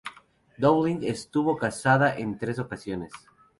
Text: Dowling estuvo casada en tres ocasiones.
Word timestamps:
Dowling 0.57 1.03
estuvo 1.03 1.55
casada 1.57 2.17
en 2.17 2.39
tres 2.39 2.57
ocasiones. 2.57 3.13